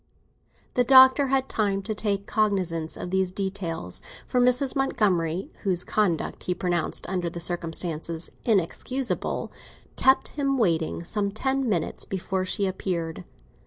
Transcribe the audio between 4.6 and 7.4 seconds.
Montgomery, whose conduct he pronounced under the